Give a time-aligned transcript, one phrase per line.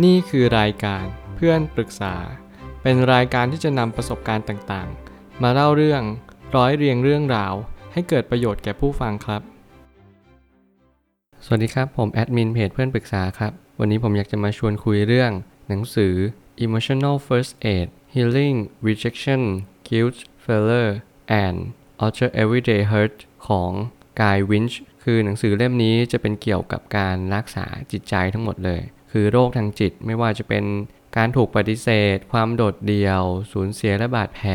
[0.00, 2.14] นี่คือรายการเพื่อนปรึกษา
[2.82, 6.02] เป็นรายการที่จะนำประสบการณ์ต่างๆ มาเล่าเรื่อง
[6.56, 7.54] ร้อยเรียงเรื่องราว
[7.92, 9.42] ให้เกิดประโยชน์แก่ผู้ฟังครับ
[11.44, 15.30] สวัสดีครับ ผมแอดมินเพจเพื่อนปรึกษาครับ วันนี้ผมอยากจะมาชวนคุยเรื่อง
[15.68, 16.14] หนังสือ
[16.64, 18.56] Emotional First Aid Healing
[18.86, 19.42] Rejection
[19.88, 20.94] Guilt Failure
[21.44, 21.58] and
[22.04, 23.16] Other Everyday Hurt
[23.48, 23.70] ของ
[24.20, 28.82] กายวินช์คือหนังสือเล่มนี้จะเป็นเกี่ยวกับการรักษาจิตใจทั้งหมดเลย
[29.12, 30.64] คือโรคทางจิตไม่ว่าจะเป็น
[31.16, 34.50] การถูกปฏิเสธ ความโดดเดี่ยว สูญเสียและบาดแผล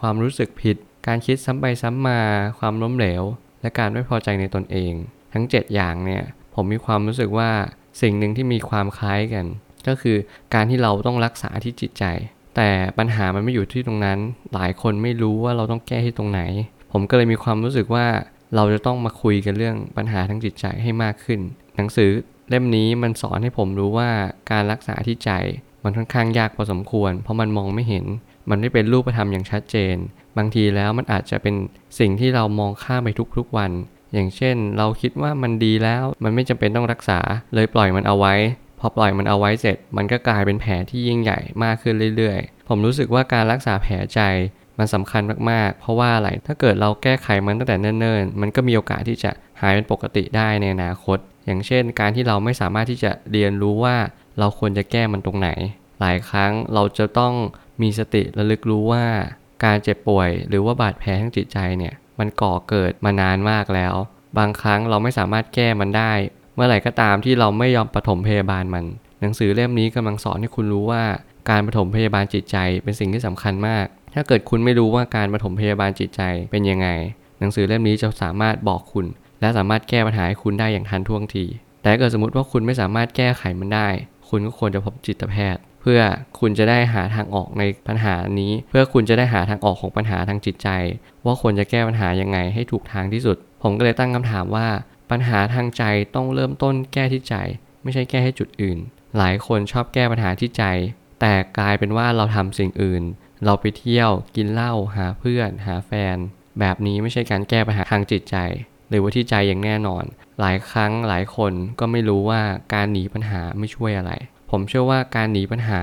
[0.00, 0.76] ความรู้สึกผิด
[1.06, 2.20] การคิดซ้ำไปซ้ำมา
[2.58, 3.22] ความล้มเหลว
[3.60, 4.92] และการไม่พอใจในตนเอง
[5.32, 6.22] ทั้ง 7 อย่างเนี่ย
[6.54, 7.50] ผมมีความรู้สึกว่า
[8.02, 9.46] สิ่งหนึ่งที่มีความคล้ายกัน
[9.88, 10.16] ก็คือ
[10.54, 12.04] การที่เราต้องรักษาที่จิตใจ
[12.56, 14.18] แต่ปัญหามันไม่อยู่ที่ตรงนั้น
[14.54, 16.42] หลายคนไม่รู้ว่าเราต้องแก้ที่ตรงไหน
[16.92, 18.06] ผมก็เลยมีความรู้สึกว่า
[18.54, 21.40] เราจะต้องมาคุยกันเรื่องปัญหาทางจิตใจให้มากขึ้น
[21.76, 22.10] หนังสือ
[22.50, 24.10] เล่มนี้มันสอนให้ผมรู้ว่า
[24.50, 25.30] การรักษาที่ใจ
[25.84, 28.04] มันค่อนข้างยากพอสมควร เพราะมันมองไม่เห็น
[28.50, 29.96] มันไม่เป็นรูปธรรมอย่างชัดเจน
[30.36, 31.54] บางทีแล้วมันอาจจะเป็น
[31.98, 33.72] สิ่งที่เรามองข้ามไปทุกๆวัน
[34.12, 37.20] อย่างเช่น เราคิดว่ามันดีแล้วมันไม่จำเป็นต้องรักษา
[37.54, 38.34] เลยปล่อยมันเอาไว้
[38.78, 44.20] พอปล่อยมันเอาไว้เสร็จ มันก็กลายเป็นแผลที่ยิ่งใหญ่มากขึ้นเรื่อยๆ ผมรู้สึกว่าการรักษาแผลใจ
[44.78, 53.96] มันสำคัญมากๆ เพราะว่าอะไร ถ้าเกิดเราแก้ไขมันตั้งแต่เนิ่นๆ มันก็มีโอกาสที่จะหายเป็นปกติได้ในอนาคต อย่างเช่น การที่เราไม่สามารถที่จะเรียนรู้ว่า
[54.38, 55.50] เราควรจะแก้มันตรงไหน
[56.00, 57.34] หลายครั้งเราจะต้อง
[57.82, 59.04] มีสติระลึกรู้ว่า
[59.64, 63.94] การเจ็บป่วย หรือว่าบาดแผลทางจิตใจเนี่ยมันก่อเกิดมานานมากแล้ว
[64.38, 66.12] บางครั้งเราไม่สามารถแก้มันได้
[66.54, 68.84] เมื่อไหร่ก็ตามที่เราไม่ยอมปฐมพยาบาลมัน
[69.20, 71.04] หนังสือเล่มนี้กำลังสอนให้คุณรู้ว่า
[71.50, 76.88] การปฐมพยาบาลจิตใจเป็นสิ่งที่สำคัญมาก ถ้าเกิดคุณไม่รู้ว่าการปฐมพยาบาลจิตใจเป็นยังไง
[77.38, 79.06] หนังสือเล่มนี้จะสามารถบอกคุณ
[79.40, 81.44] และสามารถแก้ปัญหาให้คุณได้อย่างทันท่วงที
[81.80, 83.88] แต่ถ้าเกิดสมมติว่าคุณไม่สามารถแก้ไขมันได้
[84.28, 86.00] คุณก็ควรจะพบจิตแพทย์ เพื่อ
[86.40, 90.68] คุณจะได้หาทางออกในปัญหานี้ เพื่อคุณจะได้หาทางออกของปัญหาทางจิตใจ
[91.24, 94.68] ว่าควรจะแก้ปัญหายังไงให้ถูกทางที่สุด ผมก็เลยตั้งคำถามว่า
[95.10, 97.34] ปัญหาทางใจต้องเริ่มต้นแก้ที่ใจ
[97.82, 98.78] ไม่ใช่แก้ให้จุดอื่น
[99.16, 100.64] หลายคนชอบแก้ปัญหาที่ใจ
[101.20, 103.02] แต่กลายเป็นว่าเราทำสิ่งอื่น
[103.44, 106.16] เราไปเที่ยวกินเหล้าหาเพื่อน หาแฟน
[106.60, 108.36] แบบนี้ไม่ใช่การแก้ปัญหาทางจิตใจ
[108.90, 110.04] หรือว่าที่ใจอย่างแน่นอน
[110.40, 112.40] หลายครั้งหลายคนก็ไม่รู้ว่า
[112.74, 114.12] การหนีปัญหาไม่ช่วยอะไร
[114.50, 115.80] ผมเชื่อว่าการหนีปัญหา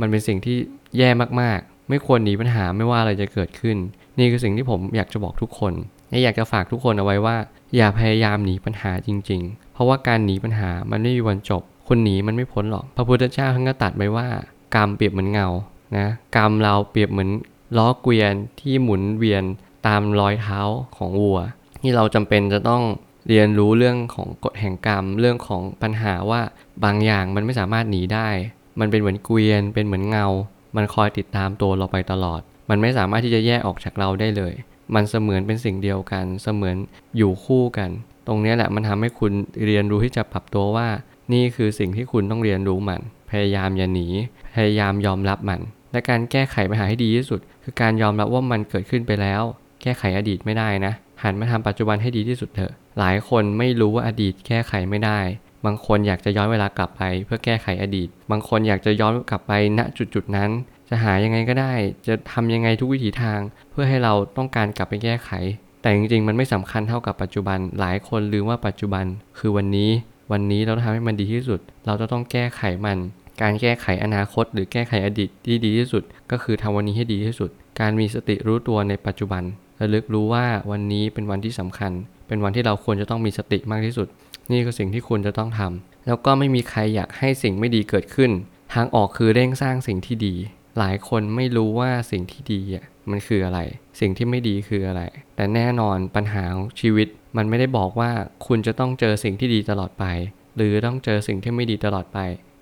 [0.00, 0.56] มันเป็นสิ่งที่
[0.98, 3.76] แย่มากๆ ไม่ควรหนีปัญหาไม่ว่าอะไรจะเกิดขึ้น
[4.18, 5.72] นี่คือสิ่งที่ผมอยากจะบอกทุกคน
[6.10, 7.36] และอยากจะฝากทุกคนเอาไว้ว่า
[7.76, 14.28] อย่าพยายามหนีปัญหาจริง ๆ เพราะว่าการหนีปัญหามันไม่มีวันจบคนหนีมันไม่พ้นหรอก พระพุทธเจ้าท่านก็ตัดไว้ว่า
[14.74, 15.48] กรรมเปรียบเหมือนเงา
[15.96, 17.30] นะกรรมเราเปรียบเหมือน
[17.76, 19.44] ล้อเกวียนที่หมุนเวียน
[19.86, 20.60] ตามรอยเท้า
[20.96, 21.40] ของวัว
[21.86, 22.82] ที่เราจำเป็นจะต้อง
[23.28, 26.40] เรียนรู้เรื่องของกฎแห่งกรรม เรื่องของปัญหาว่า
[26.84, 28.28] บางอย่างมันไม่สามารถหนีได้
[28.80, 30.26] มันเป็นเหมือนเกวียน เป็นเหมือนเงา
[30.76, 34.54] มันคอยติดตามตัวเราไปตลอด มันไม่สามารถที่จะแยกออกจากเราได้เลย
[34.94, 36.76] มันเสมือนเป็นสิ่งเดียวกัน เสมือน
[37.16, 37.90] อยู่คู่กัน
[38.26, 39.32] ตรงนี้แหละมันทำให้คุณ
[39.66, 40.88] เรียนรู้ที่จะปรับตัวว่า
[41.32, 44.06] นี่คือสิ่งที่คุณต้องเรียนรู้มัน พยายามอย่าหนี
[44.54, 45.60] พยายามยอมรับมัน
[45.92, 49.42] และการแก้ไขปัญหาให้ดีที่สุด คือการยอมรับว่ามันเกิดขึ้นไปแล้ว
[49.82, 50.92] แก้ไขอดีตไม่ได้นะ
[51.22, 55.20] หันมาทำปัจจุบันให้ดีที่สุดเถอะ หลายคนไม่รู้ว่าอดีตแก้ไขไม่ได้
[55.64, 60.50] บางคนอยากจะย้อนเวลากลับไป เพื่อแก้ไขอดีต บางคนอยากจะย้อนกลับไปณจุดจุดนั้น
[60.88, 61.74] จะหายังไงก็ได้
[62.06, 63.40] จะทำยังไงทุกวิถีทาง
[63.70, 65.30] เพื่อให้เราต้องการกลับไปแก้ไข
[65.82, 69.04] แต่จริงๆ มันไม่สำคัญเท่ากับปัจจุบัน หลายคนลืมว่าปัจจุบัน
[69.38, 69.90] คือวันนี้
[70.32, 72.98] วันนี้เราทำให้มันดีที่สุด เราจะต้องแก้ไขมัน
[73.42, 79.42] การแก้ไขอนาคต หรือแก้ไขอดีตที่ดีที่สุด ก็คือทำวันนี้ให้ดีที่สุด การมีสติรู้ตัวในปัจจุบัน
[79.80, 81.92] ระลึกรู้ว่าวันนี้เป็นวันที่สำคัญ
[82.28, 84.08] เป็นวันที่เราควรจะต้องมีสติมากที่สุด
[84.50, 88.30] นี่คือสิ่งที่คุณจะต้องทำแล้วก็ไม่มีใครอยากให้สิ่งไม่ดีเกิดขึ้น
[88.74, 90.34] ทางออกคือเร่งสร้างสิ่งที่ดี
[90.78, 93.60] หลายคนไม่รู้ว่าสิ่งที่ดีอะมันคืออะไร
[94.00, 95.02] สิ่งที่ไม่ดีคืออะไร
[95.36, 98.10] แต่แน่นอนปัญหาของชีวิต มันไม่ได้บอกว่า
[98.46, 100.04] คุณจะต้องเจอสิ่งที่ดีตลอดไป
[100.56, 102.18] หรือต้องเจอสิ่งที่ไม่ดีตลอดไป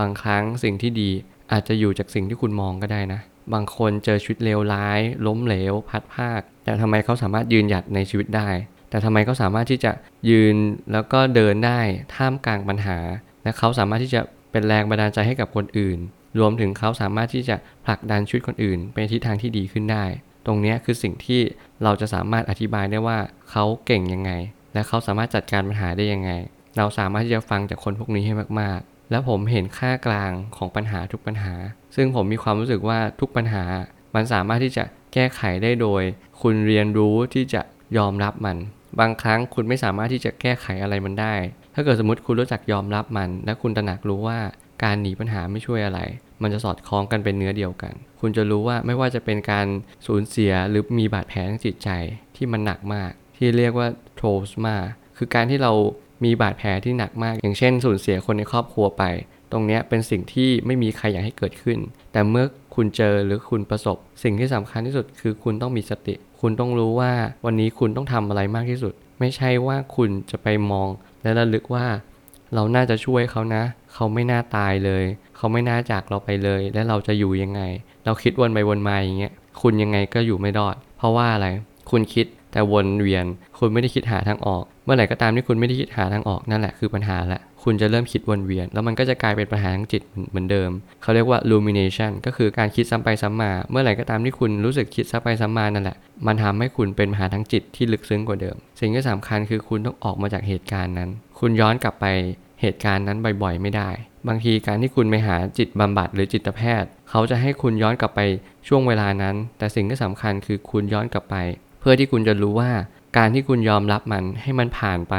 [0.00, 1.10] บางครั้งสิ่งที่ดี
[1.52, 3.20] อาจจะอยู่จากสิ่งที่คุณมองก็ได้นะ
[3.54, 8.48] บางคนเจอชีวิตเลวร้าย ล้มเหลว พัดภาค แต่ทำไมเขาสามารถยืนหยัดในชีวิตได้
[8.90, 9.92] แต่ทำไมเขาสามารถที่จะ
[10.30, 10.56] ยืน
[10.92, 11.80] แล้วก็เดินได้
[12.14, 12.98] ท่ามกลางปัญหา
[13.42, 14.20] และเขาสามารถที่จะ
[14.52, 15.98] เป็นแรงบันดาลใจให้กับคนอื่น
[16.38, 20.04] รวมถึงเขาสามารถที่จะผลักดันชีวิตคนอื่นไปทิศทางที่ดีขึ้นได้
[20.46, 21.40] ตรงนี้คือสิ่งที่
[21.82, 23.18] เราจะสามารถอธิบายได้ว่า
[23.50, 24.30] เขาเก่งยังไง
[24.74, 26.30] และเขาสามารถจัดการปัญหาได้ยังไง
[26.76, 31.54] เราสามารถที่จะฟังจากคนพวกนี้ให้มากๆ แล้วผมเห็นค่ากลางของปัญหาทุกปัญหา
[31.96, 33.64] ซึ่งผมมีความรู้สึกว่าทุกปัญหา
[34.14, 34.84] มันสามารถที่จะ
[35.14, 36.02] แก้ไขได้โดย
[36.42, 37.62] คุณเรียนรู้ที่จะ
[37.96, 38.56] ยอมรับมัน
[39.00, 41.34] บางครั้งคุณไม่สามารถที่จะแก้ไขอะไรมันได้
[41.74, 44.38] ถ้าเกิดสมมติคุณรู้จักยอมรับมัน และคุณตระหนักรู้ว่า
[44.82, 46.00] การหนีปัญหาไม่ช่วยอะไร
[46.42, 49.66] มันจะสอดคล้องกันเป็นเนื้อเดียวกัน คุณจะรู้ว่าไม่ว่าจะเป็นการ
[50.06, 51.90] สูญเสียหรือมีบาดแผลทางจิตใจ
[52.36, 54.76] ที่มันหนักมาก ที่เรียกว่าโทรสมา
[55.16, 55.72] คือการที่เรา
[56.24, 59.04] มีบาดแผลที่หนักมาก อย่างเช่นสูญเสียคนในครอบครัวไป
[59.52, 61.78] ตรงนี้เป็นสิ่งที่ไม่มีใครอยากให้เกิดขึ้น
[62.12, 62.44] แต่เมื่อ
[62.74, 67.12] คุณเจอหรือคุณประสบ สิ่งที่สำคัญที่สุดคือคุณต้องมีสติ คุณต้องรู้ว่า
[67.46, 70.88] วันนี้คุณต้องทำอะไรมากที่สุด ไม่ใช่ว่าคุณจะไปมอง
[71.22, 71.86] และระลึกว่า
[72.54, 73.62] เราน่าจะช่วยเขานะ
[73.94, 75.04] เขาไม่น่าตายเลย
[75.36, 77.60] เขาไม่น่าจากเราไปเลย และเราจะอยู่ยังไง
[78.04, 79.32] เราคิดวนไปวนมาอย่างเงี้ย
[79.62, 81.46] คุณยังไงก็อยู่ไม่รอด เพราะว่าอะไร
[81.90, 83.24] คุณคิดแต่วนเวียน
[83.58, 90.70] คุณไม่ได้คิดหาทางออก มื่อไหร่ก็ตามที่คุณไม่ได้คิดหาทางออกนั่นแหละคือปัญหาละคุณจะเริ่มคิดวนเวียน แล้วมันก็จะกลายเป็นปัญหาทางจิตเหมือนเดิม
[91.02, 95.96] เขาเรียกว่า rumination ก็คือการคิดซ้ำไปซ้ำมา เมื่อไหร่ก็ตามที่คุณรู้สึกคิดซ้ำไปซ้ำมานั่นแหละ
[96.26, 102.06] มันทำให้คุณเป็นปัญหาทางจิตที่ลึกซึ้งกว่าเดิม สิ่งที่สำคัญคือคุณต้องออกมาจากเหตุการณ์นั้น คุณย้อนกลับไป
[102.60, 103.90] เหตุการณ์นั้นบ่อยๆ ไม่ได้
[104.28, 108.20] บางทีการที่คุณไปหาจิตบำบัดหรือจิตแพทย์ เขาจะให้คุณย้อนกลับไป
[108.68, 111.36] ช่วงเวลานั้น แต่สิ่งที่สำคัญคือคุณย้อนกลับไป
[111.80, 112.70] เพื่อที่คุณจะรู้ว่า
[113.16, 115.14] การที่คุณยอมรับมันให้มันผ่านไป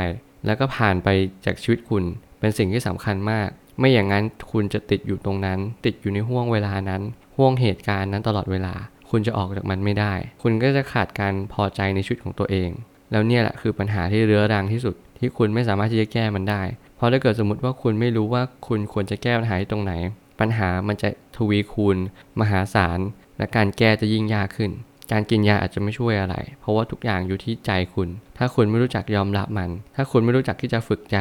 [0.45, 1.07] แล้วก็ผ่านไป
[1.45, 2.03] จากชีวิตคุณ
[2.39, 3.49] เป็นสิ่งที่สำคัญมาก
[3.79, 7.01] ไม่อย่างนั้นคุณจะติดอยู่ตรงนั้น ติดอยู่ในห่วงเวลานั้น
[7.37, 8.73] ห่วงเหตุการณ์นั้นตลอดเวลา
[9.09, 12.69] คุณจะออกจากมันไม่ได้ คุณก็จะขาดการพอใจในชีวิตของตัวเอง
[13.11, 16.61] แล้วเนี่ยแหละคือปัญหาที่เรื้อรังที่สุด ที่คุณไม่สามารถที่จะแก้มันได้
[16.97, 19.93] เพราะถ้าเกิดสมมติว่าคุณไม่รู้ว่าคุณควรจะแก้ปัญหาที่ตรงไหน
[20.39, 21.97] ปัญหามันจะทวีคูณ
[22.39, 22.99] มหาศาล
[23.37, 24.71] และการแก้จะยิ่งยากขึ้น
[25.11, 31.17] การกินยาอาจจะไม่ช่วยอะไร เพราะว่าทุกอย่างอยู่ที่ใจคุณ ถ้าคุณไม่รู้จักยอมรับมัน ถ้าคุณไม่รู้จักที่จะฝึกใจ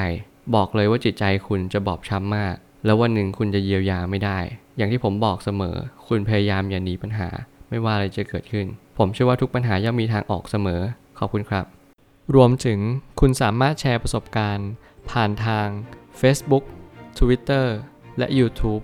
[0.55, 2.55] บอกเลยว่าจิตใจคุณจะบอบช้ำมาก
[2.85, 4.39] แล้ววันหนึ่งคุณจะเยียวยาไม่ได้
[4.77, 5.77] อย่างที่ผมบอกเสมอ
[6.09, 7.29] คุณพยายามอย่าหนีปัญหา
[7.71, 8.67] ไม่ว่าอะไรจะเกิดขึ้น
[8.99, 10.81] ผมเชื่อว่าทุกปัญหาย่อมมีทางออกเสมอ
[11.19, 11.65] ขอบคุณครับ
[12.35, 12.79] รวมถึง
[13.21, 14.69] คุณสามารถแชร์ประสบการณ์
[15.11, 15.69] ผ่านทาง
[16.21, 16.65] Facebook
[17.19, 17.67] Twitter
[18.19, 18.83] และ YouTube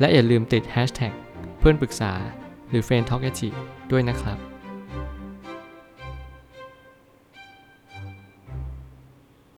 [0.00, 1.14] และอย่าลืมติด Hashtag
[1.58, 2.12] เพื่อนปรึกษา
[2.70, 3.24] หรือ f r ร e n d t a l k
[3.92, 4.38] ด้วยนะครับ